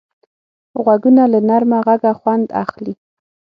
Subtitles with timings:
[0.83, 2.93] غوږونه له نرمه غږه خوند اخلي